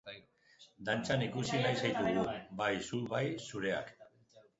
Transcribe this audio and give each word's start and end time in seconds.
Dantzan 0.87 1.25
ikusi 1.25 1.59
nahi 1.65 1.77
zaitugu, 1.89 2.23
bai 2.63 2.71
zu 2.87 3.03
bai 3.13 3.21
zureak! 3.45 3.93